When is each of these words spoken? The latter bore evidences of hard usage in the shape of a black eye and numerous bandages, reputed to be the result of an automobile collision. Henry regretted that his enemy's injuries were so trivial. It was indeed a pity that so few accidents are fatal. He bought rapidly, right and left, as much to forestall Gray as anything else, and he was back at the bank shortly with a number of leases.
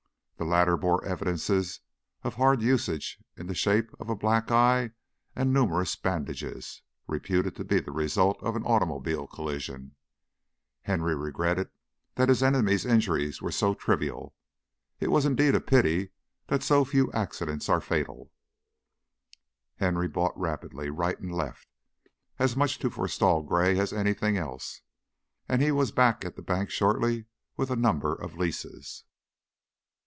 The 0.37 0.47
latter 0.47 0.75
bore 0.75 1.05
evidences 1.05 1.81
of 2.23 2.33
hard 2.33 2.63
usage 2.63 3.19
in 3.37 3.45
the 3.45 3.53
shape 3.53 3.91
of 3.99 4.09
a 4.09 4.15
black 4.15 4.49
eye 4.49 4.89
and 5.35 5.53
numerous 5.53 5.95
bandages, 5.95 6.81
reputed 7.05 7.55
to 7.57 7.63
be 7.63 7.79
the 7.79 7.91
result 7.91 8.41
of 8.41 8.55
an 8.55 8.63
automobile 8.63 9.27
collision. 9.27 9.93
Henry 10.81 11.13
regretted 11.13 11.69
that 12.15 12.27
his 12.27 12.41
enemy's 12.41 12.87
injuries 12.87 13.39
were 13.39 13.51
so 13.51 13.75
trivial. 13.75 14.33
It 14.99 15.11
was 15.11 15.27
indeed 15.27 15.53
a 15.53 15.61
pity 15.61 16.09
that 16.47 16.63
so 16.63 16.85
few 16.85 17.11
accidents 17.11 17.69
are 17.69 17.79
fatal. 17.79 18.31
He 19.77 20.07
bought 20.07 20.33
rapidly, 20.35 20.89
right 20.89 21.19
and 21.19 21.31
left, 21.31 21.67
as 22.39 22.55
much 22.55 22.79
to 22.79 22.89
forestall 22.89 23.43
Gray 23.43 23.77
as 23.77 23.93
anything 23.93 24.37
else, 24.37 24.81
and 25.47 25.61
he 25.61 25.71
was 25.71 25.91
back 25.91 26.25
at 26.25 26.35
the 26.35 26.41
bank 26.41 26.71
shortly 26.71 27.25
with 27.57 27.69
a 27.69 27.75
number 27.75 28.15
of 28.15 28.37
leases. 28.39 29.03